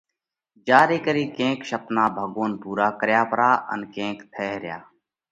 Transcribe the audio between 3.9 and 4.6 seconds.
ڪينڪ ٿئھ